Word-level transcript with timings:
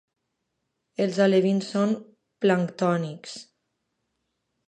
Els 1.05 1.19
alevins 1.25 1.67
són 1.75 1.93
planctònics. 2.45 3.37